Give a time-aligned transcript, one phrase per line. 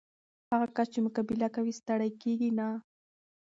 [0.51, 2.67] هغه کس چې مقابله کوي، ستړی کېږي نه.